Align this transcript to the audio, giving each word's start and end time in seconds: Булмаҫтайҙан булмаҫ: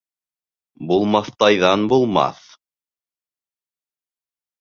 Булмаҫтайҙан 0.91 1.83
булмаҫ: 1.91 2.39